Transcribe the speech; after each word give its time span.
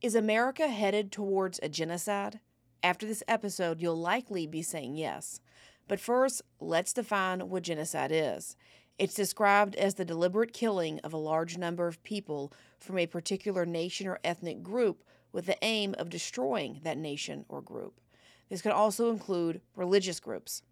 Is 0.00 0.14
America 0.14 0.68
headed 0.68 1.10
towards 1.10 1.58
a 1.60 1.68
genocide? 1.68 2.38
After 2.84 3.04
this 3.04 3.24
episode, 3.26 3.82
you'll 3.82 3.98
likely 3.98 4.46
be 4.46 4.62
saying 4.62 4.94
yes. 4.94 5.40
But 5.88 5.98
first, 5.98 6.40
let's 6.60 6.92
define 6.92 7.48
what 7.48 7.64
genocide 7.64 8.12
is. 8.12 8.54
It's 8.96 9.14
described 9.14 9.74
as 9.74 9.94
the 9.94 10.04
deliberate 10.04 10.52
killing 10.52 11.00
of 11.00 11.12
a 11.12 11.16
large 11.16 11.58
number 11.58 11.88
of 11.88 12.00
people 12.04 12.52
from 12.78 12.96
a 12.96 13.08
particular 13.08 13.66
nation 13.66 14.06
or 14.06 14.20
ethnic 14.22 14.62
group 14.62 15.02
with 15.32 15.46
the 15.46 15.58
aim 15.62 15.96
of 15.98 16.10
destroying 16.10 16.78
that 16.84 16.96
nation 16.96 17.44
or 17.48 17.60
group. 17.60 18.00
This 18.48 18.62
could 18.62 18.70
also 18.70 19.10
include 19.10 19.62
religious 19.74 20.20
groups. 20.20 20.62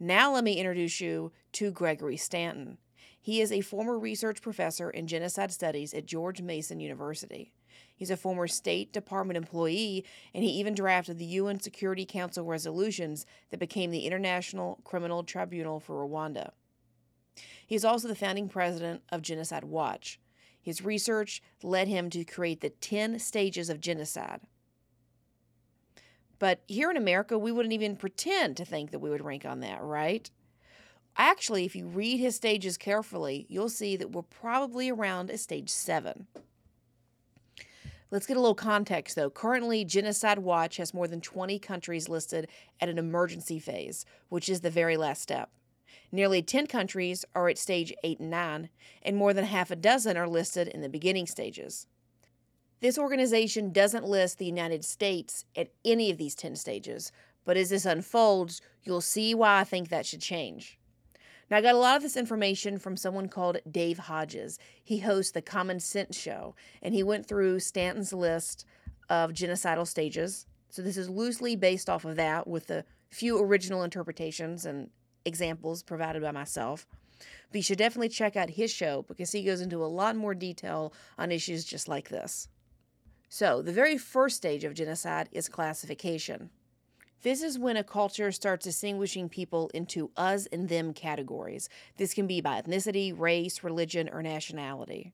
Now, 0.00 0.34
let 0.34 0.42
me 0.42 0.54
introduce 0.54 1.00
you 1.00 1.30
to 1.52 1.70
Gregory 1.70 2.16
Stanton. 2.16 2.78
He 3.20 3.40
is 3.40 3.52
a 3.52 3.60
former 3.60 3.96
research 3.96 4.42
professor 4.42 4.90
in 4.90 5.06
genocide 5.06 5.52
studies 5.52 5.94
at 5.94 6.06
George 6.06 6.42
Mason 6.42 6.80
University. 6.80 7.52
He's 7.94 8.10
a 8.10 8.16
former 8.16 8.46
State 8.46 8.92
Department 8.92 9.36
employee, 9.36 10.04
and 10.32 10.44
he 10.44 10.50
even 10.50 10.74
drafted 10.74 11.18
the 11.18 11.24
UN 11.24 11.60
Security 11.60 12.06
Council 12.06 12.44
resolutions 12.44 13.26
that 13.50 13.58
became 13.58 13.90
the 13.90 14.06
International 14.06 14.78
Criminal 14.84 15.24
Tribunal 15.24 15.80
for 15.80 16.06
Rwanda. 16.06 16.52
He 17.66 17.74
is 17.74 17.84
also 17.84 18.08
the 18.08 18.14
founding 18.14 18.48
president 18.48 19.02
of 19.10 19.22
Genocide 19.22 19.64
Watch. 19.64 20.20
His 20.60 20.84
research 20.84 21.42
led 21.62 21.88
him 21.88 22.10
to 22.10 22.24
create 22.24 22.60
the 22.60 22.70
10 22.70 23.18
stages 23.18 23.68
of 23.70 23.80
genocide. 23.80 24.40
But 26.38 26.62
here 26.66 26.90
in 26.90 26.96
America, 26.96 27.38
we 27.38 27.52
wouldn't 27.52 27.72
even 27.72 27.96
pretend 27.96 28.56
to 28.56 28.64
think 28.64 28.90
that 28.90 29.00
we 29.00 29.10
would 29.10 29.24
rank 29.24 29.44
on 29.44 29.60
that, 29.60 29.82
right? 29.82 30.30
Actually, 31.16 31.64
if 31.64 31.74
you 31.74 31.86
read 31.86 32.20
his 32.20 32.36
stages 32.36 32.76
carefully, 32.76 33.44
you'll 33.48 33.68
see 33.68 33.96
that 33.96 34.12
we're 34.12 34.22
probably 34.22 34.88
around 34.88 35.30
a 35.30 35.38
stage 35.38 35.68
seven. 35.68 36.28
Let's 38.10 38.26
get 38.26 38.38
a 38.38 38.40
little 38.40 38.54
context 38.54 39.16
though. 39.16 39.28
Currently, 39.28 39.84
Genocide 39.84 40.38
Watch 40.38 40.78
has 40.78 40.94
more 40.94 41.06
than 41.06 41.20
20 41.20 41.58
countries 41.58 42.08
listed 42.08 42.48
at 42.80 42.88
an 42.88 42.98
emergency 42.98 43.58
phase, 43.58 44.06
which 44.30 44.48
is 44.48 44.62
the 44.62 44.70
very 44.70 44.96
last 44.96 45.20
step. 45.20 45.50
Nearly 46.10 46.40
10 46.40 46.66
countries 46.68 47.26
are 47.34 47.48
at 47.48 47.58
stage 47.58 47.92
8 48.02 48.20
and 48.20 48.30
9, 48.30 48.70
and 49.02 49.16
more 49.16 49.34
than 49.34 49.44
half 49.44 49.70
a 49.70 49.76
dozen 49.76 50.16
are 50.16 50.26
listed 50.26 50.68
in 50.68 50.80
the 50.80 50.88
beginning 50.88 51.26
stages. 51.26 51.86
This 52.80 52.96
organization 52.96 53.72
doesn't 53.72 54.04
list 54.04 54.38
the 54.38 54.46
United 54.46 54.84
States 54.84 55.44
at 55.54 55.72
any 55.84 56.10
of 56.10 56.16
these 56.16 56.34
10 56.34 56.56
stages, 56.56 57.12
but 57.44 57.58
as 57.58 57.70
this 57.70 57.84
unfolds, 57.84 58.62
you'll 58.84 59.00
see 59.02 59.34
why 59.34 59.60
I 59.60 59.64
think 59.64 59.88
that 59.88 60.06
should 60.06 60.22
change. 60.22 60.78
Now, 61.50 61.56
I 61.56 61.62
got 61.62 61.74
a 61.74 61.78
lot 61.78 61.96
of 61.96 62.02
this 62.02 62.16
information 62.16 62.78
from 62.78 62.96
someone 62.96 63.28
called 63.28 63.58
Dave 63.70 63.98
Hodges. 63.98 64.58
He 64.82 64.98
hosts 64.98 65.32
the 65.32 65.40
Common 65.40 65.80
Sense 65.80 66.18
Show, 66.18 66.54
and 66.82 66.94
he 66.94 67.02
went 67.02 67.26
through 67.26 67.60
Stanton's 67.60 68.12
list 68.12 68.66
of 69.08 69.32
genocidal 69.32 69.86
stages. 69.86 70.46
So, 70.68 70.82
this 70.82 70.98
is 70.98 71.08
loosely 71.08 71.56
based 71.56 71.88
off 71.88 72.04
of 72.04 72.16
that 72.16 72.46
with 72.46 72.70
a 72.70 72.84
few 73.10 73.38
original 73.42 73.82
interpretations 73.82 74.66
and 74.66 74.90
examples 75.24 75.82
provided 75.82 76.20
by 76.20 76.32
myself. 76.32 76.86
But 77.50 77.56
you 77.56 77.62
should 77.62 77.78
definitely 77.78 78.10
check 78.10 78.36
out 78.36 78.50
his 78.50 78.70
show 78.70 79.04
because 79.08 79.32
he 79.32 79.42
goes 79.42 79.62
into 79.62 79.82
a 79.82 79.86
lot 79.86 80.16
more 80.16 80.34
detail 80.34 80.92
on 81.16 81.32
issues 81.32 81.64
just 81.64 81.88
like 81.88 82.10
this. 82.10 82.48
So, 83.30 83.62
the 83.62 83.72
very 83.72 83.96
first 83.96 84.36
stage 84.36 84.64
of 84.64 84.74
genocide 84.74 85.28
is 85.32 85.48
classification. 85.48 86.50
This 87.22 87.42
is 87.42 87.58
when 87.58 87.76
a 87.76 87.84
culture 87.84 88.30
starts 88.30 88.64
distinguishing 88.64 89.28
people 89.28 89.70
into 89.74 90.10
us 90.16 90.46
and 90.46 90.68
them 90.68 90.92
categories. 90.92 91.68
This 91.96 92.14
can 92.14 92.26
be 92.26 92.40
by 92.40 92.60
ethnicity, 92.60 93.18
race, 93.18 93.64
religion, 93.64 94.08
or 94.12 94.22
nationality. 94.22 95.12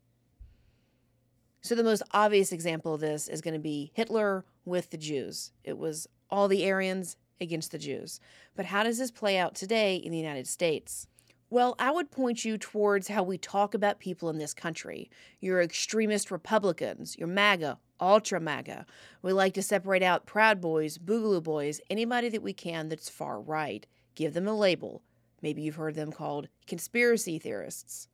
So, 1.63 1.75
the 1.75 1.83
most 1.83 2.03
obvious 2.11 2.53
example 2.53 2.95
of 2.95 3.01
this 3.01 3.27
is 3.27 3.41
going 3.41 3.55
to 3.55 3.61
be 3.61 3.91
Hitler 3.95 4.45
with 4.67 4.91
the 4.91 4.99
Jews. 4.99 5.53
It 5.65 5.79
was 5.79 6.07
all 6.29 6.47
the 6.47 6.71
Aryans 6.71 7.17
against 7.41 7.73
the 7.73 7.79
Jews. 7.79 8.21
But 8.55 8.67
how 8.67 8.83
does 8.83 8.99
this 8.99 9.11
play 9.11 9.39
out 9.39 9.55
today 9.55 9.97
in 9.97 10.13
the 10.13 10.19
United 10.19 10.47
States? 10.47 11.09
Well, 11.49 11.75
I 11.79 11.91
would 11.91 12.11
point 12.11 12.45
you 12.45 12.59
towards 12.59 13.09
how 13.09 13.23
we 13.23 13.39
talk 13.39 13.75
about 13.75 13.99
people 13.99 14.29
in 14.29 14.39
this 14.39 14.53
country. 14.53 15.11
Your 15.41 15.63
extremist 15.63 16.31
Republicans, 16.31 17.17
your 17.17 17.29
MAGA, 17.29 17.79
ultra 18.01 18.41
MAGA. 18.41 18.87
We 19.23 19.33
like 19.33 19.55
to 19.55 19.63
separate 19.63 20.03
out 20.03 20.27
Proud 20.27 20.61
Boys, 20.61 20.99
Boogaloo 20.99 21.43
Boys, 21.43 21.81
anybody 21.89 22.29
that 22.29 22.43
we 22.43 22.53
can 22.53 22.89
that's 22.89 23.09
far 23.09 23.41
right. 23.41 23.87
Give 24.15 24.35
them 24.35 24.47
a 24.49 24.57
label. 24.57 25.03
Maybe 25.43 25.63
you've 25.63 25.77
heard 25.77 25.95
them 25.95 26.13
called 26.13 26.49
conspiracy 26.67 27.39
theorists, 27.39 28.09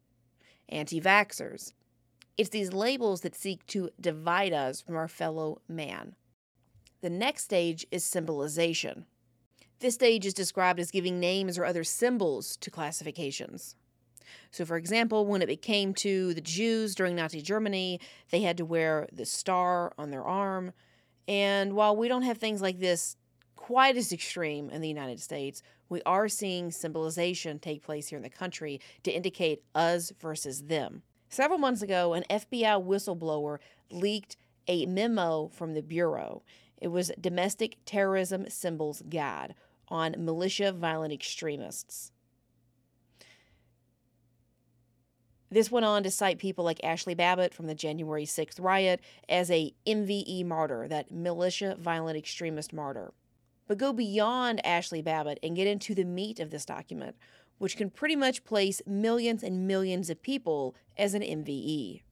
anti 0.69 1.01
vaxxers. 1.01 1.73
It's 2.37 2.51
these 2.51 2.73
labels 2.73 3.21
that 3.21 3.35
seek 3.35 3.67
to 3.67 3.91
divide 4.01 4.53
us 4.53 4.81
from 4.81 4.97
our 4.97 5.09
fellow 5.09 5.61
man. 5.69 6.15
The 7.03 7.11
next 7.11 7.45
stage 7.45 7.87
is 7.91 8.05
symbolization. 8.05 9.07
This 9.81 9.95
stage 9.95 10.27
is 10.27 10.35
described 10.35 10.79
as 10.81 10.91
giving 10.91 11.19
names 11.19 11.57
or 11.57 11.65
other 11.65 11.85
symbols 11.85 12.57
to 12.59 12.71
classifications. 12.71 13.77
So, 14.51 14.65
for 14.65 14.77
example, 14.77 15.27
when 15.27 15.43
it 15.43 15.63
came 15.63 15.95
to 15.95 16.35
the 16.35 16.41
Jews 16.41 16.95
during 16.95 17.15
Nazi 17.17 17.43
Germany, 17.43 18.01
they 18.31 18.43
had 18.43 18.57
to 18.59 18.65
wear 18.65 19.09
the 19.13 19.27
star 19.27 19.93
on 19.99 20.11
their 20.11 20.25
arm. 20.25 20.73
And 21.29 21.75
while 21.75 21.97
we 21.97 22.09
don't 22.09 22.23
have 22.23 22.39
things 22.39 22.61
like 22.61 22.81
this 22.81 23.17
quite 23.57 23.97
as 23.97 24.13
extreme 24.13 24.71
in 24.71 24.81
the 24.81 24.89
United 24.89 25.21
States, 25.21 25.63
we 25.89 26.03
are 26.07 26.29
seeing 26.29 26.71
symbolization 26.71 27.59
take 27.59 27.83
place 27.83 28.09
here 28.09 28.17
in 28.17 28.23
the 28.23 28.31
country 28.31 28.81
to 29.03 29.11
indicate 29.11 29.63
us 29.75 30.13
versus 30.21 30.63
them. 30.63 31.03
Several 31.29 31.59
months 31.59 31.83
ago, 31.83 32.15
an 32.15 32.25
FBI 32.29 32.85
whistleblower 32.85 33.59
leaked 33.91 34.37
a 34.67 34.87
memo 34.87 35.49
from 35.49 35.75
the 35.75 35.83
Bureau. 35.83 36.43
It 36.81 36.89
was 36.89 37.13
Domestic 37.21 37.77
Terrorism 37.85 38.49
Symbols 38.49 39.03
Guide 39.09 39.55
on 39.89 40.15
militia 40.19 40.73
violent 40.73 41.13
extremists. 41.13 42.13
This 45.53 45.71
went 45.71 45.85
on 45.85 46.05
to 46.05 46.11
cite 46.13 46.39
people 46.39 46.65
like 46.65 46.79
Ashli 46.79 47.17
Babbitt 47.17 47.53
from 47.53 47.67
the 47.67 47.75
January 47.75 48.25
6th 48.25 48.61
riot 48.61 49.01
as 49.29 49.51
a 49.51 49.75
MVE 49.85 50.45
martyr, 50.47 50.87
that 50.87 51.11
militia 51.11 51.77
violent 51.77 52.17
extremist 52.17 52.73
martyr. 52.73 53.13
But 53.67 53.79
go 53.79 53.93
beyond 53.93 54.61
Ashli 54.65 55.03
Babbitt 55.03 55.41
and 55.43 55.57
get 55.57 55.67
into 55.67 55.93
the 55.95 56.05
meat 56.05 56.39
of 56.39 56.51
this 56.51 56.65
document, 56.65 57.17
which 57.59 57.77
can 57.77 57.91
pretty 57.91 58.15
much 58.15 58.45
place 58.45 58.81
millions 58.87 59.43
and 59.43 59.67
millions 59.67 60.09
of 60.09 60.23
people 60.23 60.77
as 60.97 61.15
an 61.15 61.23
MVE. 61.23 62.03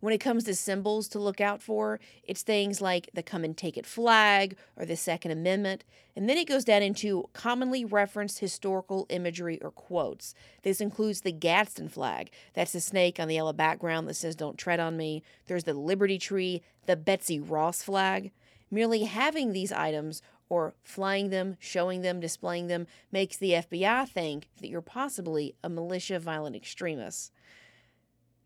When 0.00 0.14
it 0.14 0.18
comes 0.18 0.44
to 0.44 0.54
symbols 0.54 1.08
to 1.08 1.18
look 1.18 1.40
out 1.40 1.60
for, 1.60 1.98
it's 2.22 2.42
things 2.42 2.80
like 2.80 3.10
the 3.14 3.22
come 3.22 3.42
and 3.42 3.56
take 3.56 3.76
it 3.76 3.86
flag 3.86 4.56
or 4.76 4.84
the 4.84 4.96
Second 4.96 5.32
Amendment. 5.32 5.84
And 6.14 6.28
then 6.28 6.38
it 6.38 6.46
goes 6.46 6.64
down 6.64 6.82
into 6.82 7.28
commonly 7.32 7.84
referenced 7.84 8.38
historical 8.38 9.06
imagery 9.08 9.60
or 9.60 9.70
quotes. 9.72 10.34
This 10.62 10.80
includes 10.80 11.22
the 11.22 11.32
Gadsden 11.32 11.88
flag. 11.88 12.30
That's 12.54 12.72
the 12.72 12.80
snake 12.80 13.18
on 13.18 13.26
the 13.26 13.34
yellow 13.34 13.52
background 13.52 14.08
that 14.08 14.14
says, 14.14 14.36
Don't 14.36 14.56
tread 14.56 14.78
on 14.78 14.96
me. 14.96 15.22
There's 15.46 15.64
the 15.64 15.74
Liberty 15.74 16.18
Tree, 16.18 16.62
the 16.86 16.96
Betsy 16.96 17.40
Ross 17.40 17.82
flag. 17.82 18.30
Merely 18.70 19.04
having 19.04 19.52
these 19.52 19.72
items 19.72 20.22
or 20.48 20.74
flying 20.82 21.30
them, 21.30 21.56
showing 21.58 22.02
them, 22.02 22.20
displaying 22.20 22.68
them 22.68 22.86
makes 23.12 23.36
the 23.36 23.52
FBI 23.52 24.08
think 24.08 24.48
that 24.60 24.68
you're 24.68 24.80
possibly 24.80 25.54
a 25.62 25.68
militia 25.68 26.18
violent 26.18 26.56
extremist. 26.56 27.32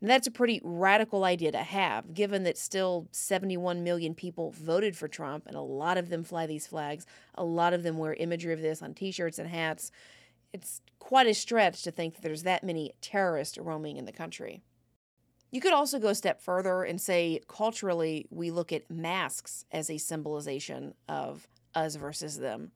And 0.03 0.09
that's 0.09 0.27
a 0.27 0.31
pretty 0.31 0.59
radical 0.65 1.23
idea 1.23 1.53
to 1.53 1.63
have, 1.63 2.13
given 2.13 2.43
that 2.43 2.57
still 2.57 3.07
71 3.13 3.85
million 3.85 4.13
people 4.13 4.51
voted 4.51 4.97
for 4.97 5.07
Trump, 5.07 5.47
and 5.47 5.55
a 5.55 5.61
lot 5.61 5.97
of 5.97 6.09
them 6.09 6.25
fly 6.25 6.45
these 6.45 6.67
flags. 6.67 7.05
A 7.35 7.45
lot 7.45 7.71
of 7.71 7.83
them 7.83 7.97
wear 7.97 8.13
imagery 8.15 8.51
of 8.51 8.61
this 8.61 8.81
on 8.81 8.93
t 8.93 9.11
shirts 9.13 9.39
and 9.39 9.47
hats. 9.47 9.91
It's 10.51 10.81
quite 10.99 11.27
a 11.27 11.33
stretch 11.33 11.83
to 11.83 11.91
think 11.91 12.15
that 12.15 12.21
there's 12.21 12.43
that 12.43 12.65
many 12.65 12.91
terrorists 12.99 13.57
roaming 13.57 13.95
in 13.95 14.03
the 14.03 14.11
country. 14.11 14.61
You 15.51 15.61
could 15.61 15.71
also 15.71 15.99
go 15.99 16.09
a 16.09 16.15
step 16.15 16.41
further 16.41 16.83
and 16.83 16.99
say, 16.99 17.39
culturally, 17.47 18.27
we 18.29 18.51
look 18.51 18.73
at 18.73 18.91
masks 18.91 19.63
as 19.71 19.89
a 19.89 19.97
symbolization 19.97 20.95
of 21.07 21.47
us 21.75 21.95
versus 21.95 22.39
them. 22.39 22.71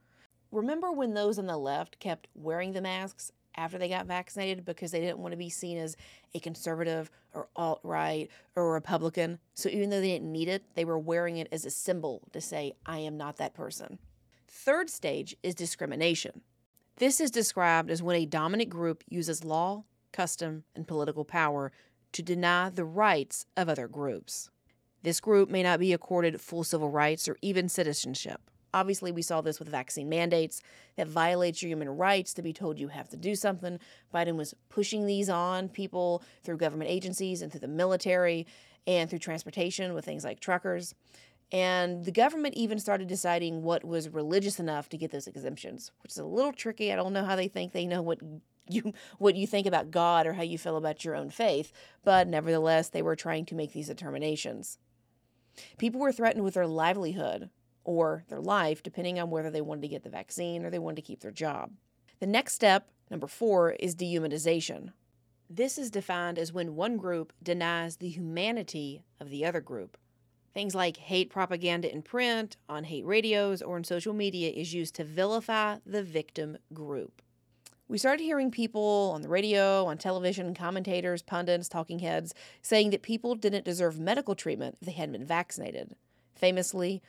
Remember 0.49 0.93
when 0.93 1.13
those 1.13 1.37
on 1.37 1.47
the 1.47 1.57
left 1.57 1.99
kept 1.99 2.29
wearing 2.33 2.71
the 2.71 2.79
masks 2.79 3.33
after 3.57 3.77
they 3.77 3.89
got 3.89 4.05
vaccinated 4.05 4.63
because 4.63 4.91
they 4.91 5.01
didn't 5.01 5.17
want 5.17 5.31
to 5.31 5.37
be 5.37 5.49
seen 5.49 5.77
as 5.77 5.97
a 6.33 6.39
conservative 6.39 7.09
or 7.33 7.49
alt 7.55 7.79
right 7.83 8.29
or 8.55 8.71
Republican. 8.71 9.39
So 9.55 9.69
even 9.69 9.89
though 9.89 9.99
they 9.99 10.11
didn't 10.11 10.31
need 10.31 10.47
it, 10.47 10.63
they 10.75 10.85
were 10.85 10.99
wearing 10.99 11.37
it 11.37 11.49
as 11.51 11.65
a 11.65 11.71
symbol 11.71 12.21
to 12.31 12.39
say, 12.39 12.73
I 12.85 12.99
am 12.99 13.17
not 13.17 13.37
that 13.37 13.53
person. 13.53 13.99
Third 14.47 14.89
stage 14.89 15.35
is 15.43 15.55
discrimination. 15.55 16.41
This 16.97 17.19
is 17.19 17.31
described 17.31 17.91
as 17.91 18.01
when 18.01 18.15
a 18.15 18.25
dominant 18.25 18.69
group 18.69 19.03
uses 19.09 19.43
law, 19.43 19.83
custom, 20.11 20.63
and 20.75 20.87
political 20.87 21.25
power 21.25 21.71
to 22.13 22.23
deny 22.23 22.69
the 22.69 22.85
rights 22.85 23.45
of 23.55 23.69
other 23.69 23.87
groups. 23.87 24.49
This 25.03 25.19
group 25.19 25.49
may 25.49 25.63
not 25.63 25.79
be 25.79 25.93
accorded 25.93 26.41
full 26.41 26.63
civil 26.63 26.89
rights 26.89 27.27
or 27.27 27.37
even 27.41 27.69
citizenship. 27.69 28.41
Obviously, 28.77 29.11
we 29.11 29.23
saw 29.23 29.41
this 29.41 29.57
with 29.57 29.67
vaccine 29.67 30.07
mandates 30.07 30.61
that 30.97 31.07
violates 31.07 31.63
your 31.63 31.69
human 31.69 31.89
rights 31.89 32.31
to 32.35 32.43
be 32.43 32.53
told 32.53 32.77
you 32.77 32.89
have 32.89 33.09
to 33.09 33.17
do 33.17 33.33
something. 33.33 33.79
Biden 34.13 34.35
was 34.35 34.53
pushing 34.69 35.07
these 35.07 35.31
on 35.31 35.67
people 35.67 36.21
through 36.43 36.57
government 36.57 36.91
agencies 36.91 37.41
and 37.41 37.51
through 37.51 37.61
the 37.61 37.67
military 37.67 38.45
and 38.85 39.09
through 39.09 39.17
transportation 39.17 39.95
with 39.95 40.05
things 40.05 40.23
like 40.23 40.39
truckers. 40.39 40.93
And 41.51 42.05
the 42.05 42.11
government 42.11 42.53
even 42.53 42.77
started 42.77 43.07
deciding 43.07 43.63
what 43.63 43.83
was 43.83 44.09
religious 44.09 44.59
enough 44.59 44.89
to 44.89 44.97
get 44.97 45.09
those 45.09 45.25
exemptions, 45.25 45.91
which 46.03 46.11
is 46.11 46.19
a 46.19 46.25
little 46.25 46.53
tricky. 46.53 46.93
I 46.93 46.95
don't 46.95 47.13
know 47.13 47.25
how 47.25 47.35
they 47.35 47.47
think 47.47 47.71
they 47.71 47.87
know 47.87 48.03
what 48.03 48.19
you 48.69 48.93
what 49.17 49.35
you 49.35 49.47
think 49.47 49.65
about 49.65 49.89
God 49.89 50.27
or 50.27 50.33
how 50.33 50.43
you 50.43 50.59
feel 50.59 50.77
about 50.77 51.03
your 51.03 51.15
own 51.15 51.31
faith, 51.31 51.71
but 52.03 52.27
nevertheless, 52.27 52.89
they 52.89 53.01
were 53.01 53.15
trying 53.15 53.45
to 53.45 53.55
make 53.55 53.73
these 53.73 53.87
determinations. 53.87 54.77
People 55.79 55.99
were 55.99 56.11
threatened 56.11 56.43
with 56.43 56.53
their 56.53 56.67
livelihood 56.67 57.49
or 57.87 58.25
their 58.27 58.41
life, 58.41 58.83
depending 58.83 59.17
on 59.17 59.31
whether 59.31 59.49
they 59.49 59.61
wanted 59.61 59.81
to 59.81 59.87
get 59.87 60.03
the 60.03 60.09
vaccine 60.09 60.65
or 60.65 60.69
they 60.69 60.77
wanted 60.77 60.97
to 60.97 61.01
keep 61.01 61.21
their 61.21 61.31
job. 61.31 61.71
The 62.19 62.27
next 62.27 62.53
step, 62.53 62.89
number 63.09 63.27
four, 63.27 63.71
is 63.71 63.95
dehumanization. 63.95 64.91
This 65.49 65.77
is 65.77 65.89
defined 65.89 66.37
as 66.37 66.51
when 66.51 66.75
one 66.75 66.97
group 66.97 67.31
denies 67.41 67.95
the 67.95 68.09
humanity 68.09 69.03
of 69.21 69.29
the 69.29 69.45
other 69.45 69.61
group. 69.61 69.97
Things 70.53 70.75
like 70.75 70.97
hate 70.97 71.29
propaganda 71.29 71.89
in 71.89 72.01
print, 72.01 72.57
on 72.67 72.83
hate 72.83 73.05
radios, 73.05 73.61
or 73.61 73.77
in 73.77 73.85
social 73.85 74.13
media 74.13 74.49
is 74.49 74.73
used 74.73 74.95
to 74.95 75.05
vilify 75.05 75.77
the 75.85 76.03
victim 76.03 76.57
group. 76.73 77.21
We 77.87 77.97
started 77.97 78.23
hearing 78.23 78.51
people 78.51 79.11
on 79.15 79.21
the 79.21 79.29
radio, 79.29 79.85
on 79.85 79.97
television, 79.97 80.53
commentators, 80.53 81.21
pundits, 81.21 81.69
talking 81.69 81.99
heads 81.99 82.33
saying 82.61 82.89
that 82.89 83.01
people 83.01 83.35
didn't 83.35 83.63
deserve 83.63 83.97
medical 83.97 84.35
treatment 84.35 84.77
if 84.81 84.87
they 84.87 84.91
hadn't 84.91 85.13
been 85.13 85.25
vaccinated. 85.25 85.95
Famously, 86.35 87.01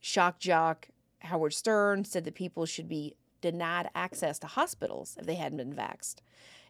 shock 0.00 0.38
jock 0.38 0.88
Howard 1.20 1.54
Stern 1.54 2.04
said 2.04 2.24
that 2.24 2.34
people 2.34 2.66
should 2.66 2.88
be 2.88 3.16
denied 3.40 3.88
access 3.94 4.38
to 4.40 4.46
hospitals 4.46 5.16
if 5.18 5.26
they 5.26 5.34
hadn't 5.34 5.58
been 5.58 5.72
vaxxed. 5.72 6.16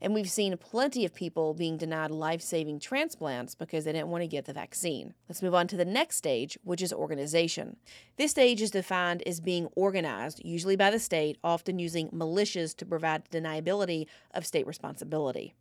And 0.01 0.13
we've 0.13 0.31
seen 0.31 0.57
plenty 0.59 1.07
of 1.07 1.15
people 1.15 1.55
being 1.55 1.79
denied 1.79 2.11
life 2.11 2.43
saving 2.43 2.81
transplants 2.81 3.55
because 3.55 3.85
they 3.85 3.93
didn't 3.93 4.11
want 4.11 4.23
to 4.23 4.29
get 4.29 4.45
the 4.45 4.53
vaccine. 4.53 5.15
Let's 5.29 5.43
move 5.43 5.55
on 5.55 5.69
to 5.69 5.77
the 5.77 5.87
next 5.87 6.17
stage, 6.17 6.59
which 6.65 6.83
is 6.83 6.93
organization. 6.93 7.77
This 8.17 8.33
stage 8.33 8.61
is 8.61 8.71
defined 8.71 9.23
as 9.27 9.41
being 9.41 9.69
organized, 9.75 10.43
usually 10.45 10.77
by 10.77 10.91
the 10.91 10.99
state, 10.99 11.39
often 11.43 11.79
using 11.79 12.11
militias 12.11 12.77
to 12.77 12.85
provide 12.85 13.31
deniability 13.31 14.07
of 14.35 14.45
state 14.45 14.67
responsibility. 14.67 15.55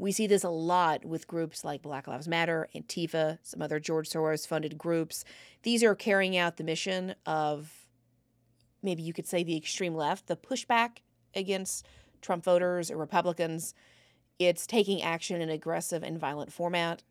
We 0.00 0.12
see 0.12 0.26
this 0.26 0.44
a 0.44 0.48
lot 0.48 1.04
with 1.04 1.26
groups 1.26 1.62
like 1.62 1.82
Black 1.82 2.08
Lives 2.08 2.26
Matter, 2.26 2.70
Antifa, 2.74 3.38
some 3.42 3.60
other 3.60 3.78
George 3.78 4.08
Soros 4.08 4.48
funded 4.48 4.78
groups. 4.78 5.26
These 5.62 5.84
are 5.84 5.94
carrying 5.94 6.38
out 6.38 6.56
the 6.56 6.64
mission 6.64 7.14
of 7.26 7.86
maybe 8.82 9.02
you 9.02 9.12
could 9.12 9.26
say 9.26 9.44
the 9.44 9.58
extreme 9.58 9.94
left, 9.94 10.26
the 10.26 10.36
pushback 10.36 11.00
against 11.34 11.86
Trump 12.22 12.44
voters 12.44 12.90
or 12.90 12.96
Republicans. 12.96 13.74
It's 14.38 14.66
taking 14.66 15.02
action 15.02 15.42
in 15.42 15.50
aggressive 15.50 16.02
and 16.02 16.18
violent 16.18 16.50
format. 16.50 17.02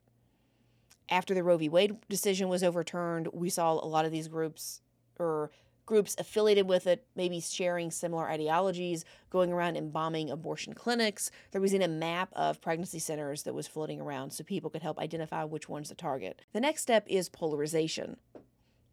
After 1.09 1.35
the 1.35 1.43
Roe 1.43 1.57
v. 1.57 1.69
Wade 1.69 1.95
decision 2.09 2.49
was 2.49 2.63
overturned, 2.63 3.27
we 3.33 3.51
saw 3.51 3.73
a 3.73 3.85
lot 3.85 4.05
of 4.05 4.11
these 4.11 4.27
groups 4.27 4.81
or 5.19 5.51
groups 5.89 6.15
affiliated 6.19 6.69
with 6.69 6.85
it, 6.85 7.05
maybe 7.15 7.41
sharing 7.41 7.89
similar 7.89 8.29
ideologies, 8.29 9.03
going 9.31 9.51
around 9.51 9.75
and 9.75 9.91
bombing 9.91 10.29
abortion 10.29 10.73
clinics. 10.73 11.31
There 11.51 11.59
was 11.59 11.73
even 11.73 11.89
a 11.89 11.93
map 11.93 12.29
of 12.33 12.61
pregnancy 12.61 12.99
centers 12.99 13.41
that 13.43 13.55
was 13.55 13.67
floating 13.67 13.99
around 13.99 14.31
so 14.31 14.43
people 14.43 14.69
could 14.69 14.83
help 14.83 14.99
identify 14.99 15.43
which 15.43 15.67
one's 15.67 15.89
the 15.89 15.95
target. 15.95 16.43
The 16.53 16.61
next 16.61 16.83
step 16.83 17.05
is 17.07 17.27
polarization, 17.27 18.17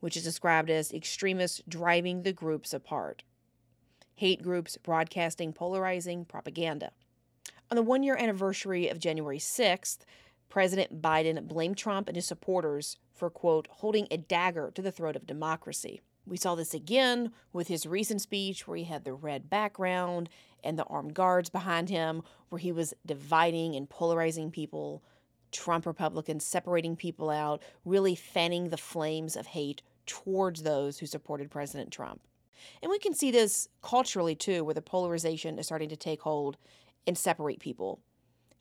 which 0.01 0.17
is 0.17 0.25
described 0.25 0.71
as 0.71 0.91
extremists 0.91 1.61
driving 1.69 2.23
the 2.23 2.33
groups 2.33 2.73
apart 2.73 3.23
hate 4.17 4.43
groups 4.43 4.79
broadcasting 4.79 5.53
polarizing 5.53 6.25
propaganda. 6.25 6.91
On 7.71 7.77
the 7.77 7.83
one 7.83 8.03
year 8.03 8.17
anniversary 8.17 8.89
of 8.89 8.99
January 8.99 9.39
6th, 9.39 9.99
President 10.49 11.03
Biden 11.03 11.47
blamed 11.47 11.77
Trump 11.77 12.09
and 12.09 12.17
his 12.17 12.25
supporters 12.25 12.97
for, 13.15 13.29
quote, 13.29 13.69
holding 13.71 14.07
a 14.11 14.17
dagger 14.17 14.71
to 14.75 14.81
the 14.81 14.93
throat 14.93 15.17
of 15.17 15.27
democracy. 15.27 16.01
We 16.27 16.37
saw 16.37 16.55
this 16.57 16.75
again 16.75 17.33
with 17.53 17.69
his 17.69 17.87
recent 17.87 18.21
speech 18.21 18.67
where 18.67 18.77
he 18.77 18.85
had 18.85 19.05
the 19.05 19.13
red 19.13 19.49
background 19.49 20.29
and 20.65 20.79
the 20.79 20.85
armed 20.85 21.15
guards 21.15 21.49
behind 21.49 21.89
him, 21.89 22.23
where 22.49 22.59
he 22.59 22.73
was 22.73 22.95
dividing 23.05 23.77
and 23.77 23.89
polarizing 23.89 24.51
people, 24.51 25.03
Trump 25.53 25.87
Republicans 25.87 26.45
separating 26.45 26.97
people 26.97 27.31
out, 27.31 27.63
really 27.85 28.17
fanning 28.17 28.69
the 28.69 28.77
flames 28.77 29.37
of 29.37 29.47
hate 29.47 29.83
towards 30.07 30.63
those 30.63 30.99
who 30.99 31.07
supported 31.07 31.51
President 31.51 31.93
Trump. 31.93 32.21
And 32.83 32.91
we 32.91 32.99
can 32.99 33.15
see 33.15 33.31
this 33.31 33.69
culturally 33.83 34.35
too, 34.35 34.65
where 34.65 34.75
the 34.75 34.83
polarization 34.83 35.59
is 35.59 35.67
starting 35.67 35.89
to 35.91 35.97
take 35.97 36.23
hold 36.23 36.57
and 37.07 37.17
separate 37.17 37.61
people. 37.61 38.01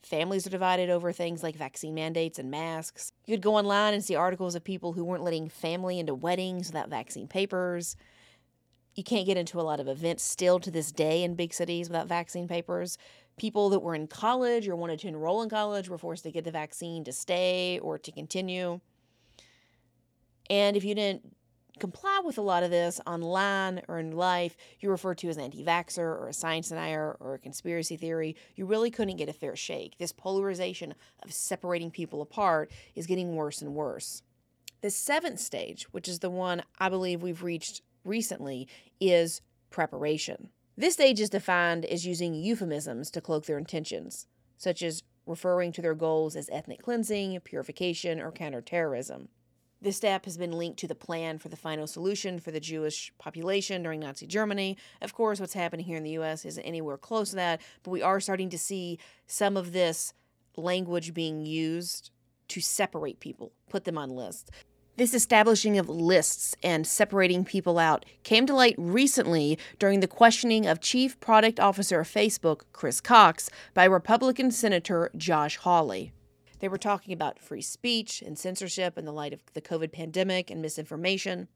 Families 0.03 0.45
are 0.45 0.51
divided 0.51 0.89
over 0.89 1.11
things 1.11 1.41
like 1.41 1.55
vaccine 1.55 1.95
mandates 1.95 2.37
and 2.37 2.51
masks. 2.51 3.11
You 3.25 3.35
could 3.35 3.41
go 3.41 3.55
online 3.55 3.93
and 3.93 4.03
see 4.03 4.15
articles 4.15 4.55
of 4.55 4.63
people 4.63 4.93
who 4.93 5.03
weren't 5.03 5.23
letting 5.23 5.49
family 5.49 5.99
into 5.99 6.13
weddings 6.13 6.67
without 6.67 6.89
vaccine 6.89 7.27
papers. 7.27 7.95
You 8.93 9.03
can't 9.03 9.25
get 9.25 9.37
into 9.37 9.59
a 9.59 9.63
lot 9.63 9.79
of 9.79 9.87
events 9.87 10.23
still 10.23 10.59
to 10.59 10.71
this 10.71 10.91
day 10.91 11.23
in 11.23 11.35
big 11.35 11.53
cities 11.53 11.89
without 11.89 12.07
vaccine 12.07 12.47
papers. 12.47 12.97
People 13.37 13.69
that 13.69 13.79
were 13.79 13.95
in 13.95 14.07
college 14.07 14.67
or 14.67 14.75
wanted 14.75 14.99
to 14.99 15.07
enroll 15.07 15.41
in 15.41 15.49
college 15.49 15.89
were 15.89 15.97
forced 15.97 16.23
to 16.23 16.31
get 16.31 16.45
the 16.45 16.51
vaccine 16.51 17.03
to 17.03 17.11
stay 17.11 17.79
or 17.79 17.97
to 17.97 18.11
continue. 18.11 18.79
And 20.49 20.77
if 20.77 20.83
you 20.83 20.95
didn't 20.95 21.34
comply 21.79 22.21
with 22.23 22.37
a 22.37 22.41
lot 22.41 22.63
of 22.63 22.71
this 22.71 23.01
online 23.05 23.81
or 23.87 23.99
in 23.99 24.11
life, 24.11 24.55
you're 24.79 24.91
referred 24.91 25.17
to 25.19 25.29
as 25.29 25.37
an 25.37 25.43
anti 25.43 25.63
vaxxer 25.63 25.99
or 25.99 26.27
a 26.27 26.33
science 26.33 26.69
denier 26.69 27.17
or 27.19 27.33
a 27.33 27.39
conspiracy 27.39 27.97
theory. 27.97 28.35
You 28.55 28.65
really 28.65 28.91
couldn't 28.91 29.17
get 29.17 29.29
a 29.29 29.33
fair 29.33 29.55
shake. 29.55 29.97
This 29.97 30.11
polarization 30.11 30.93
of 31.23 31.33
separating 31.33 31.91
people 31.91 32.21
apart 32.21 32.71
is 32.95 33.07
getting 33.07 33.35
worse 33.35 33.61
and 33.61 33.73
worse. 33.73 34.21
The 34.81 34.91
seventh 34.91 35.39
stage, 35.39 35.87
which 35.91 36.07
is 36.07 36.19
the 36.19 36.29
one 36.29 36.63
I 36.79 36.89
believe 36.89 37.23
we've 37.23 37.43
reached 37.43 37.81
recently, 38.03 38.67
is 38.99 39.41
preparation. 39.69 40.49
This 40.77 40.93
stage 40.93 41.19
is 41.19 41.29
defined 41.29 41.85
as 41.85 42.05
using 42.05 42.35
euphemisms 42.35 43.09
to 43.11 43.21
cloak 43.21 43.45
their 43.45 43.57
intentions, 43.57 44.27
such 44.57 44.83
as 44.83 45.03
referring 45.25 45.71
to 45.71 45.81
their 45.81 45.95
goals 45.95 46.35
as 46.35 46.49
ethnic 46.51 46.81
cleansing, 46.81 47.39
purification, 47.41 48.19
or 48.19 48.31
counterterrorism. 48.31 49.29
This 49.85 49.97
step 49.97 50.25
has 50.25 50.35
been 50.35 50.51
linked 50.51 50.79
to 50.79 50.87
the 50.87 50.95
plan 50.95 51.37
for 51.37 51.49
the 51.49 51.55
final 51.55 51.85
solution 51.85 52.39
for 52.39 52.49
the 52.49 52.59
Jewish 52.59 53.13
population 53.19 53.83
during 53.83 53.99
Nazi 53.99 54.25
Germany. 54.25 54.77
Of 54.99 55.13
course, 55.13 55.39
what's 55.39 55.53
happening 55.53 55.85
here 55.85 55.95
in 55.95 56.01
the 56.01 56.09
U.S. 56.13 56.43
isn't 56.43 56.63
anywhere 56.63 56.97
close 56.97 57.29
to 57.29 57.35
that, 57.35 57.61
but 57.83 57.91
we 57.91 58.01
are 58.01 58.19
starting 58.19 58.49
to 58.49 58.57
see 58.57 58.97
some 59.27 59.55
of 59.55 59.73
this 59.73 60.11
language 60.57 61.13
being 61.13 61.45
used 61.45 62.09
to 62.47 62.61
separate 62.61 63.19
people, 63.19 63.51
put 63.69 63.83
them 63.83 63.95
on 63.95 64.09
lists. 64.09 64.49
This 64.97 65.13
establishing 65.13 65.77
of 65.77 65.87
lists 65.87 66.55
and 66.63 66.87
separating 66.87 67.45
people 67.45 67.77
out 67.77 68.05
came 68.23 68.47
to 68.47 68.55
light 68.55 68.73
recently 68.79 69.59
during 69.77 69.99
the 69.99 70.07
questioning 70.07 70.65
of 70.65 70.81
Chief 70.81 71.19
Product 71.19 71.59
Officer 71.59 71.99
of 71.99 72.07
Facebook, 72.07 72.61
Chris 72.73 72.99
Cox, 72.99 73.51
by 73.75 73.83
Republican 73.83 74.49
Senator 74.49 75.11
Josh 75.15 75.57
Hawley. 75.57 76.11
They 76.59 76.67
were 76.67 76.77
talking 76.77 77.13
about 77.13 77.39
free 77.39 77.61
speech 77.61 78.21
and 78.21 78.37
censorship 78.37 78.97
in 78.97 79.05
the 79.05 79.13
light 79.13 79.33
of 79.33 79.41
the 79.53 79.61
COVID 79.61 79.91
pandemic 79.91 80.49
and 80.49 80.61
misinformation. 80.61 81.47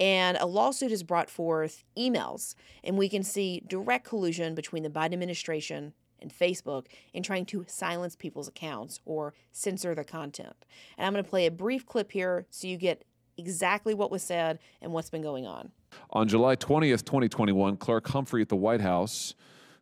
And 0.00 0.36
a 0.36 0.46
lawsuit 0.46 0.90
has 0.90 1.02
brought 1.02 1.28
forth 1.28 1.84
emails, 1.96 2.54
and 2.84 2.96
we 2.96 3.08
can 3.08 3.24
see 3.24 3.62
direct 3.66 4.06
collusion 4.06 4.54
between 4.54 4.84
the 4.84 4.90
Biden 4.90 5.14
administration 5.14 5.92
and 6.20 6.32
Facebook 6.32 6.86
in 7.12 7.22
trying 7.22 7.46
to 7.46 7.64
silence 7.68 8.14
people's 8.14 8.48
accounts 8.48 9.00
or 9.04 9.34
censor 9.52 9.94
the 9.94 10.04
content. 10.04 10.54
And 10.96 11.06
I'm 11.06 11.12
going 11.12 11.24
to 11.24 11.30
play 11.30 11.46
a 11.46 11.50
brief 11.50 11.86
clip 11.86 12.12
here 12.12 12.46
so 12.50 12.68
you 12.68 12.76
get 12.76 13.04
exactly 13.36 13.94
what 13.94 14.10
was 14.10 14.22
said 14.22 14.58
and 14.82 14.92
what's 14.92 15.10
been 15.10 15.22
going 15.22 15.46
on. 15.46 15.70
On 16.10 16.28
July 16.28 16.56
20th, 16.56 17.04
2021, 17.04 17.76
Clarke 17.76 18.08
Humphrey 18.08 18.42
at 18.42 18.48
the 18.48 18.56
White 18.56 18.80
House, 18.80 19.34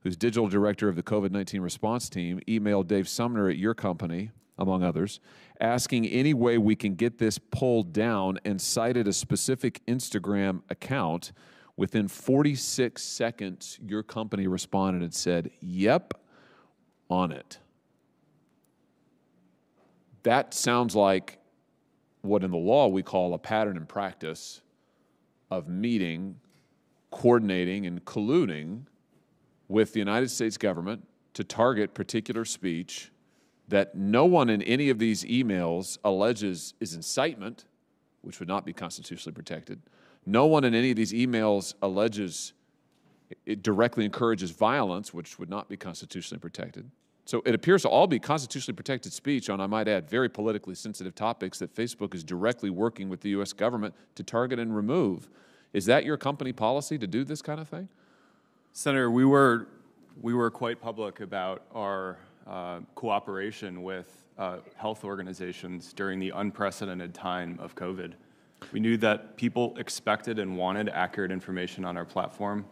who's 0.07 0.17
digital 0.17 0.47
director 0.47 0.89
of 0.89 0.95
the 0.95 1.03
COVID 1.03 1.33
19 1.33 1.61
response 1.61 2.09
team, 2.09 2.39
emailed 2.47 2.87
Dave 2.87 3.09
Sumner 3.09 3.49
at 3.49 3.57
your 3.57 3.75
company 3.75 4.31
among 4.57 4.85
others, 4.85 5.19
asking 5.61 6.07
any 6.07 6.33
way 6.33 6.59
we 6.59 6.77
can 6.77 6.95
get 6.95 7.19
this 7.19 7.39
pulled 7.39 7.93
down 7.93 8.39
and 8.45 8.61
cited 8.61 9.09
a 9.09 9.13
specific 9.13 9.85
Instagram 9.87 10.63
account. 10.71 11.33
Within 11.77 12.07
46 12.07 13.03
seconds, 13.03 13.81
your 13.85 14.05
company 14.05 14.47
responded 14.47 15.03
and 15.03 15.13
said, 15.13 15.51
Yep, 15.59 16.15
on 17.11 17.33
it. 17.33 17.59
That 20.23 20.55
sounds 20.55 20.95
like 20.95 21.41
what 22.23 22.45
in 22.45 22.53
the 22.53 22.57
law 22.57 22.87
we 22.87 23.03
call 23.03 23.35
a 23.35 23.39
pattern 23.39 23.77
and 23.77 23.89
practice 23.89 24.61
of 25.51 25.67
meeting, 25.67 26.37
coordinating, 27.11 27.87
and 27.87 28.05
colluding 28.05 28.85
with 29.69 29.93
the 29.93 29.99
United 29.99 30.31
States 30.31 30.57
government 30.57 31.07
to 31.35 31.45
target 31.45 31.95
particular 31.95 32.45
speech 32.45 33.11
that 33.69 33.95
no 33.95 34.25
one 34.25 34.49
in 34.49 34.63
any 34.63 34.89
of 34.91 34.99
these 34.99 35.25
emails 35.25 35.99
alleges 36.05 36.75
is 36.81 36.95
incitement, 36.95 37.65
which 38.23 38.39
would 38.39 38.49
not 38.49 38.65
be 38.65 38.73
constitutionally 38.73 39.35
protected. 39.35 39.81
No 40.25 40.47
one 40.47 40.65
in 40.65 40.75
any 40.75 40.91
of 40.91 40.97
these 40.97 41.13
emails 41.13 41.75
alleges 41.83 42.53
it 43.45 43.63
directly 43.63 44.05
encourages 44.05 44.53
violence, 44.53 45.13
which 45.13 45.39
would 45.39 45.51
not 45.51 45.69
be 45.69 45.77
constitutionally 45.77 46.41
protected. 46.41 46.89
So 47.25 47.43
it 47.45 47.57
appears 47.57 47.83
to 47.83 47.89
all 47.89 48.07
be 48.07 48.21
constitutionally 48.21 48.77
protected 48.77 49.13
speech 49.13 49.51
on, 49.51 49.61
I 49.61 49.67
might 49.67 49.89
add, 49.89 50.09
very 50.09 50.29
politically 50.29 50.77
sensitive 50.77 51.15
topics 51.17 51.59
that 51.59 51.75
Facebook 51.75 52.15
is 52.15 52.23
directly 52.23 52.71
working 52.71 53.09
with 53.09 53.21
the 53.21 53.31
U.S. 53.31 53.53
government 53.53 53.95
to 54.15 54.23
target 54.23 54.61
and 54.61 54.77
remove. 54.77 55.29
Is 55.73 55.87
that 55.87 56.05
your 56.05 56.17
company 56.17 56.53
policy 56.53 56.99
to 56.99 57.07
do 57.07 57.25
this 57.25 57.43
kind 57.43 57.59
of 57.59 57.69
thing? 57.69 57.89
Senator, 58.79 59.11
we 59.11 59.25
were, 59.25 59.69
we 60.21 60.35
were 60.35 60.51
quite 60.51 60.83
public 60.83 61.21
about 61.21 61.63
our 61.75 62.19
uh, 62.47 62.81
cooperation 62.95 63.83
with 63.83 64.23
uh, 64.37 64.59
health 64.75 65.03
organizations 65.03 65.95
during 65.95 66.21
the 66.21 66.29
unprecedented 66.29 67.15
time 67.15 67.59
of 67.59 67.75
COVID. 67.75 68.13
We 68.73 68.81
knew 68.81 68.99
that 68.99 69.39
people 69.39 69.75
expected 69.79 70.39
and 70.39 70.59
wanted 70.59 70.91
accurate 70.91 71.31
information 71.33 71.87
on 71.87 71.97
our 71.97 72.05
platform. 72.05 72.67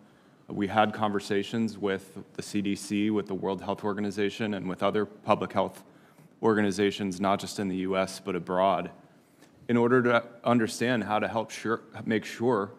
We 0.46 0.66
had 0.66 0.92
conversations 0.92 1.78
with 1.78 2.18
the 2.34 2.42
CDC, 2.42 3.10
with 3.10 3.26
the 3.26 3.34
World 3.34 3.62
Health 3.62 3.82
Organization, 3.82 4.52
and 4.52 4.68
with 4.68 4.82
other 4.82 5.06
public 5.06 5.54
health 5.54 5.84
organizations, 6.42 7.18
not 7.18 7.40
just 7.40 7.58
in 7.58 7.68
the 7.68 7.76
US, 7.76 8.20
but 8.20 8.36
abroad, 8.36 8.90
in 9.70 9.78
order 9.78 10.02
to 10.02 10.22
understand 10.44 11.04
how 11.04 11.18
to 11.18 11.28
help 11.28 11.50
sure, 11.50 11.80
make 12.04 12.26
sure 12.26 12.72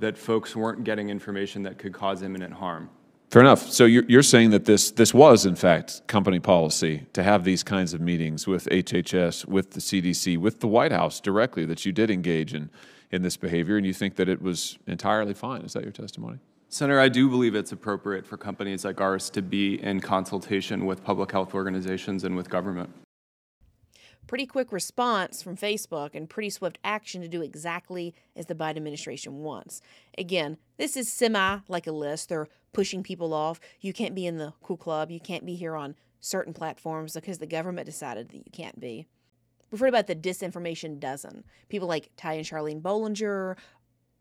that 0.00 0.16
folks 0.16 0.54
weren't 0.54 0.84
getting 0.84 1.10
information 1.10 1.62
that 1.64 1.78
could 1.78 1.92
cause 1.92 2.22
imminent 2.22 2.54
harm. 2.54 2.90
Fair 3.30 3.42
enough. 3.42 3.70
So 3.70 3.84
you're, 3.84 4.04
you're 4.08 4.22
saying 4.22 4.50
that 4.50 4.64
this, 4.64 4.90
this 4.90 5.12
was, 5.12 5.44
in 5.44 5.54
fact, 5.54 6.06
company 6.06 6.40
policy 6.40 7.06
to 7.12 7.22
have 7.22 7.44
these 7.44 7.62
kinds 7.62 7.92
of 7.92 8.00
meetings 8.00 8.46
with 8.46 8.66
HHS, 8.70 9.44
with 9.44 9.72
the 9.72 9.80
CDC, 9.80 10.38
with 10.38 10.60
the 10.60 10.68
White 10.68 10.92
House 10.92 11.20
directly, 11.20 11.66
that 11.66 11.84
you 11.84 11.92
did 11.92 12.10
engage 12.10 12.54
in, 12.54 12.70
in 13.10 13.20
this 13.20 13.36
behavior, 13.36 13.76
and 13.76 13.84
you 13.84 13.92
think 13.92 14.16
that 14.16 14.30
it 14.30 14.40
was 14.40 14.78
entirely 14.86 15.34
fine. 15.34 15.60
Is 15.60 15.74
that 15.74 15.82
your 15.82 15.92
testimony? 15.92 16.38
Senator, 16.70 17.00
I 17.00 17.10
do 17.10 17.28
believe 17.28 17.54
it's 17.54 17.72
appropriate 17.72 18.26
for 18.26 18.38
companies 18.38 18.84
like 18.84 19.00
ours 19.00 19.28
to 19.30 19.42
be 19.42 19.82
in 19.82 20.00
consultation 20.00 20.86
with 20.86 21.04
public 21.04 21.30
health 21.30 21.54
organizations 21.54 22.24
and 22.24 22.34
with 22.34 22.48
government. 22.48 22.90
Pretty 24.28 24.44
quick 24.44 24.72
response 24.72 25.42
from 25.42 25.56
Facebook 25.56 26.14
and 26.14 26.28
pretty 26.28 26.50
swift 26.50 26.78
action 26.84 27.22
to 27.22 27.28
do 27.28 27.40
exactly 27.40 28.14
as 28.36 28.44
the 28.44 28.54
Biden 28.54 28.76
administration 28.76 29.38
wants. 29.38 29.80
Again, 30.18 30.58
this 30.76 30.98
is 30.98 31.10
semi 31.10 31.60
like 31.66 31.86
a 31.86 31.92
list. 31.92 32.28
They're 32.28 32.46
pushing 32.74 33.02
people 33.02 33.32
off. 33.32 33.58
You 33.80 33.94
can't 33.94 34.14
be 34.14 34.26
in 34.26 34.36
the 34.36 34.52
cool 34.62 34.76
club. 34.76 35.10
You 35.10 35.18
can't 35.18 35.46
be 35.46 35.54
here 35.54 35.74
on 35.74 35.96
certain 36.20 36.52
platforms 36.52 37.14
because 37.14 37.38
the 37.38 37.46
government 37.46 37.86
decided 37.86 38.28
that 38.28 38.36
you 38.36 38.52
can't 38.52 38.78
be. 38.78 39.06
We've 39.70 39.80
heard 39.80 39.88
about 39.88 40.08
the 40.08 40.14
disinformation 40.14 41.00
dozen. 41.00 41.44
People 41.70 41.88
like 41.88 42.10
Ty 42.18 42.34
and 42.34 42.44
Charlene 42.44 42.82
Bollinger, 42.82 43.56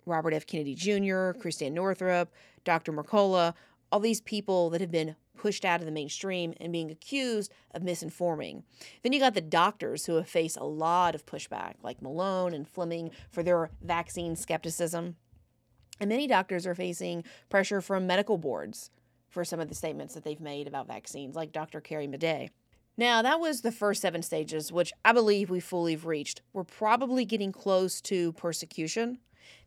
Robert 0.05 0.33
F. 0.33 0.45
Kennedy 0.45 0.73
Jr., 0.73 1.37
Christiane 1.37 1.73
Northrup, 1.73 2.31
Dr. 2.63 2.93
Mercola, 2.93 3.53
all 3.91 3.99
these 3.99 4.21
people 4.21 4.69
that 4.69 4.79
have 4.79 4.91
been 4.91 5.17
pushed 5.37 5.63
out 5.63 5.79
of 5.79 5.85
the 5.85 5.91
mainstream 5.91 6.53
and 6.59 6.73
being 6.73 6.91
accused 6.91 7.53
of 7.73 7.83
misinforming. 7.83 8.63
Then 9.03 9.13
you 9.13 9.19
got 9.19 9.33
the 9.33 9.41
doctors 9.41 10.05
who 10.05 10.15
have 10.15 10.27
faced 10.27 10.57
a 10.57 10.65
lot 10.65 11.15
of 11.15 11.25
pushback, 11.25 11.75
like 11.83 12.01
Malone 12.01 12.53
and 12.53 12.67
Fleming, 12.67 13.11
for 13.31 13.43
their 13.43 13.69
vaccine 13.81 14.35
skepticism. 14.35 15.15
And 15.99 16.09
many 16.09 16.27
doctors 16.27 16.67
are 16.67 16.75
facing 16.75 17.23
pressure 17.49 17.81
from 17.81 18.07
medical 18.07 18.37
boards 18.37 18.91
for 19.29 19.43
some 19.43 19.59
of 19.59 19.69
the 19.69 19.75
statements 19.75 20.13
that 20.13 20.23
they've 20.23 20.39
made 20.39 20.67
about 20.67 20.87
vaccines, 20.87 21.35
like 21.35 21.51
Dr. 21.51 21.81
Carrie 21.81 22.07
Madej. 22.07 22.49
Now, 22.97 23.21
that 23.21 23.39
was 23.39 23.61
the 23.61 23.71
first 23.71 24.01
seven 24.01 24.23
stages, 24.23 24.71
which 24.71 24.91
I 25.05 25.11
believe 25.11 25.49
we 25.49 25.59
fully 25.59 25.95
reached. 25.95 26.41
We're 26.53 26.63
probably 26.63 27.25
getting 27.25 27.51
close 27.51 28.01
to 28.01 28.33
persecution. 28.33 29.19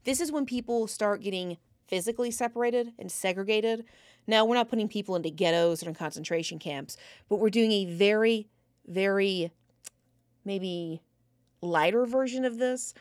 This 0.05 0.21
is 0.21 0.33
when 0.33 0.47
people 0.47 0.89
start 0.89 1.23
getting 1.23 1.57
physically 1.87 2.31
separated 2.31 2.93
and 2.99 3.11
segregated. 3.11 3.85
Now, 4.27 4.45
we're 4.45 4.57
not 4.57 4.69
putting 4.69 4.89
people 4.89 5.17
into 5.17 5.31
ghettos 5.31 5.83
or 5.83 5.89
in 5.89 5.95
concentration 5.95 6.59
camps, 6.59 6.97
but 7.29 7.37
we're 7.37 7.51
doing 7.51 7.73
a 7.73 7.85
very, 7.87 8.49
very 8.87 9.51
maybe 10.45 11.01
lighter 11.61 12.07
version 12.07 12.45
of 12.45 12.59
this. 12.59 12.95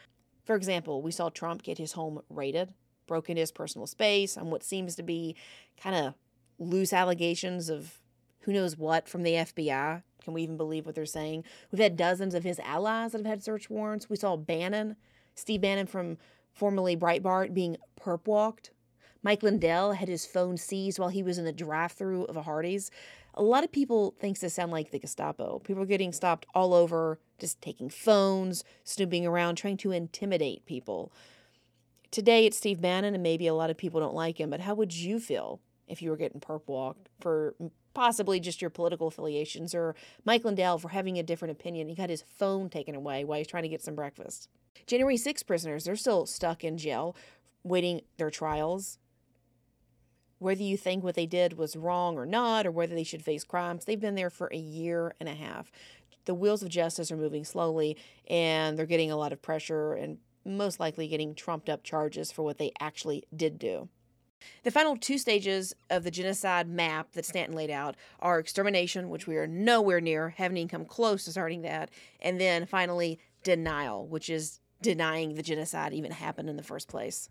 For 0.46 0.56
example, 0.56 1.02
we 1.02 1.12
saw 1.12 1.30
Trump 1.30 1.64
get 1.64 1.78
his 1.78 1.94
home 1.94 2.22
raided, 2.30 2.74
broke 3.08 3.30
into 3.30 3.42
his 3.42 3.52
personal 3.52 3.88
space 3.88 4.38
on 4.38 4.50
what 4.50 4.64
seems 4.64 4.96
to 4.96 5.04
be 5.04 5.36
kind 5.82 5.96
of 5.96 6.14
loose 6.58 6.94
allegations 6.94 7.70
of 7.70 8.00
who 8.42 8.54
knows 8.54 8.78
what 8.78 9.08
from 9.08 9.24
the 9.24 9.34
FBI. 9.34 10.04
Can 10.24 10.34
we 10.34 10.44
even 10.44 10.58
believe 10.58 10.86
what 10.86 10.96
they're 10.96 11.06
saying? 11.06 11.44
We've 11.72 11.82
had 11.82 11.96
dozens 11.96 12.34
of 12.34 12.44
his 12.44 12.60
allies 12.60 13.12
that 13.12 13.20
have 13.20 13.26
had 13.26 13.44
search 13.44 13.70
warrants. 13.70 14.10
We 14.10 14.16
saw 14.16 14.36
Bannon, 14.36 14.96
Steve 15.36 15.62
Bannon 15.62 15.88
from 15.88 16.18
formerly 16.54 16.98
Breitbart, 16.98 17.54
being 17.54 17.78
perp 18.00 18.28
walked. 18.28 18.72
Mike 19.22 19.44
Lindell 19.44 19.94
had 19.94 20.08
his 20.08 20.26
phone 20.26 20.56
seized 20.58 20.98
while 20.98 21.10
he 21.10 21.24
was 21.24 21.38
in 21.38 21.46
the 21.46 21.52
drive-through 21.52 22.24
of 22.26 22.38
a 22.38 22.44
Hardee's. 22.44 22.90
A 23.34 23.44
lot 23.44 23.64
of 23.64 23.72
people 23.72 24.16
think 24.20 24.40
this 24.40 24.54
sound 24.54 24.72
like 24.72 24.92
the 24.92 25.00
Gestapo. 25.00 25.60
People 25.60 25.84
are 25.84 25.88
getting 25.88 26.14
stopped 26.14 26.46
all 26.56 26.74
over, 26.74 27.20
just 27.38 27.62
taking 27.62 27.90
phones, 27.90 28.64
snooping 28.84 29.26
around, 29.26 29.56
trying 29.56 29.78
to 29.78 29.92
intimidate 29.92 30.66
people. 30.66 31.12
Today 32.12 32.46
it's 32.46 32.58
Steve 32.58 32.82
Bannon, 32.82 33.14
and 33.14 33.22
maybe 33.22 33.46
a 33.46 33.54
lot 33.54 33.70
of 33.70 33.78
people 33.78 34.00
don't 34.00 34.16
like 34.16 34.40
him, 34.40 34.50
but 34.50 34.62
how 34.62 34.74
would 34.74 34.96
you 34.96 35.20
feel 35.20 35.60
if 35.88 36.02
you 36.02 36.10
were 36.10 36.18
getting 36.18 36.40
perp 36.40 36.62
walked 36.68 37.10
for 37.20 37.56
possibly 37.94 38.40
just 38.40 38.62
your 38.62 38.70
political 38.70 39.08
affiliations 39.08 39.76
or 39.76 39.96
Mike 40.24 40.46
Lindell 40.46 40.78
for 40.78 40.90
having 40.90 41.20
a 41.20 41.24
different 41.24 41.52
opinion? 41.52 41.90
He 41.90 41.96
got 41.96 42.10
his 42.10 42.24
phone 42.24 42.70
taken 42.70 42.96
away 42.96 43.26
while 43.26 43.38
he's 43.38 43.48
trying 43.48 43.64
to 43.64 43.70
get 43.70 43.84
some 43.84 43.96
breakfast. 43.96 44.48
January 44.88 45.18
6 45.18 45.44
prisoners, 45.44 45.84
they're 45.84 45.96
still 45.96 46.26
stuck 46.26 46.64
in 46.64 46.78
jail 46.78 47.16
waiting 47.64 48.02
their 48.18 48.32
trials. 48.32 48.98
Whether 50.40 50.64
you 50.64 50.78
think 50.78 51.04
what 51.04 51.16
they 51.16 51.26
did 51.26 51.58
was 51.58 51.76
wrong 51.76 52.18
or 52.18 52.26
not, 52.26 52.66
or 52.66 52.72
whether 52.72 52.96
they 52.96 53.04
should 53.04 53.24
face 53.24 53.44
crimes, 53.44 53.86
they've 53.86 54.00
been 54.00 54.16
there 54.16 54.30
for 54.30 54.50
a 54.52 54.58
year 54.58 55.14
and 55.20 55.30
a 55.30 55.36
half. 55.36 55.72
The 56.26 56.34
wheels 56.34 56.64
of 56.64 56.70
justice 56.70 57.12
are 57.12 57.18
moving 57.18 57.44
slowly, 57.44 57.98
and 58.28 58.78
they're 58.78 58.86
getting 58.86 59.12
a 59.12 59.18
lot 59.18 59.34
of 59.34 59.42
pressure 59.42 59.94
and 59.94 60.18
most 60.46 60.80
likely 60.80 61.08
getting 61.08 61.36
trumped 61.36 61.70
up 61.70 61.84
charges 61.84 62.32
for 62.32 62.44
what 62.44 62.58
they 62.58 62.72
actually 62.80 63.24
did 63.36 63.60
do. 63.60 63.90
The 64.64 64.72
final 64.72 64.96
two 64.96 65.18
stages 65.18 65.76
of 65.90 66.04
the 66.04 66.12
genocide 66.12 66.70
map 66.70 67.12
that 67.12 67.26
Stanton 67.26 67.56
laid 67.56 67.70
out 67.70 67.96
are 68.20 68.40
extermination, 68.40 69.10
which 69.10 69.28
we 69.28 69.36
are 69.36 69.48
nowhere 69.48 70.00
near, 70.00 70.30
haven't 70.30 70.58
even 70.58 70.70
come 70.70 70.86
close 70.86 71.26
to 71.26 71.32
starting 71.32 71.64
that, 71.64 71.90
and 72.22 72.40
then 72.40 72.66
finally 72.66 73.20
denial, 73.44 74.08
which 74.08 74.30
is 74.30 74.62
denying 74.82 75.34
the 75.34 75.44
genocide 75.44 75.94
even 75.94 76.12
happened 76.12 76.50
in 76.50 76.56
the 76.56 76.64
first 76.64 76.88
place. 76.88 77.28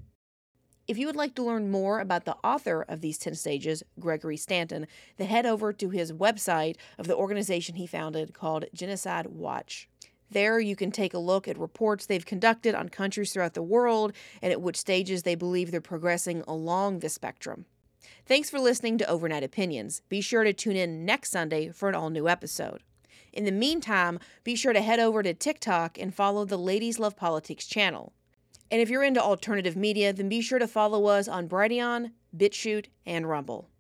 If 0.89 0.97
you 0.97 1.05
would 1.05 1.17
like 1.17 1.35
to 1.35 1.43
learn 1.43 1.71
more 1.71 2.01
about 2.01 2.25
the 2.25 2.39
author 2.43 2.83
of 2.89 3.03
these 3.03 3.19
10 3.19 3.35
stages, 3.35 3.83
Gregory 4.01 4.39
Stanton, 4.39 4.87
then 5.19 5.29
head 5.29 5.45
over 5.45 5.71
to 5.71 5.91
his 5.91 6.15
website 6.15 6.77
of 6.97 7.07
the 7.07 7.15
organization 7.15 7.75
he 7.75 7.87
founded 7.87 8.33
called 8.33 8.65
Genocide 8.73 9.27
Watch. 9.27 9.87
There, 10.31 10.59
you 10.59 10.75
can 10.77 10.91
take 10.91 11.13
a 11.13 11.19
look 11.19 11.47
at 11.47 11.59
reports 11.59 12.07
they've 12.07 12.25
conducted 12.25 12.75
on 12.75 12.89
countries 12.89 13.35
throughout 13.35 13.53
the 13.53 13.63
world 13.63 14.15
and 14.41 14.51
at 14.51 14.63
which 14.63 14.79
stages 14.79 15.25
they 15.25 15.35
believe 15.35 15.71
they're 15.71 15.83
progressing 15.83 16.43
along 16.49 17.01
the 17.01 17.11
spectrum. 17.11 17.67
Thanks 18.25 18.49
for 18.49 18.59
listening 18.59 18.97
to 18.97 19.11
Overnight 19.11 19.45
Opinions. 19.45 20.01
Be 20.09 20.23
sure 20.23 20.43
to 20.43 20.55
tune 20.55 20.77
in 20.77 21.05
next 21.05 21.31
Sunday 21.31 21.69
for 21.69 21.91
an 21.91 21.95
all 21.95 22.09
new 22.09 22.29
episode. 22.29 22.83
In 23.31 23.45
the 23.45 23.53
meantime, 23.53 24.19
be 24.43 24.57
sure 24.57 24.73
to 24.73 24.81
head 24.81 25.01
over 25.01 25.23
to 25.23 25.35
TikTok 25.35 25.99
and 25.99 26.15
follow 26.15 26.47
the 26.47 26.57
Ladies 26.57 26.99
Love 26.99 27.15
Politics 27.15 27.67
channel. 27.67 28.15
And 28.71 28.81
if 28.81 28.91
you're 28.91 29.03
into 29.03 29.23
alternative 29.23 29.77
media, 29.77 30.13
then 30.13 30.29
be 30.29 30.41
sure 30.41 30.59
to 30.59 30.69
follow 30.69 31.07
us 31.07 31.27
on 31.29 31.49
Brighteon, 31.49 32.13
BitChute, 32.37 32.87
and 33.07 33.29
Rumble. 33.29 33.71